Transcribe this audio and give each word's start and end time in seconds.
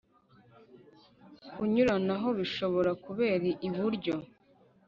kunyuranaho 1.53 2.27
bishobora 2.39 2.91
kubera 3.05 3.45
iburyo 3.67 4.15